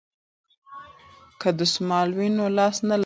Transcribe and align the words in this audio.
که 1.41 1.49
دستمال 1.59 2.09
وي 2.17 2.27
نو 2.37 2.45
لاس 2.57 2.75
نه 2.87 2.95
لمدیږي. 2.95 2.99